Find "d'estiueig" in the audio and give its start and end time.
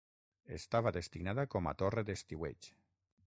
2.09-2.73